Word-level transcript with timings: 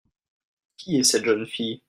Qui 0.77 0.97
est 0.97 1.03
cette 1.03 1.25
jeune 1.25 1.45
fille? 1.45 1.79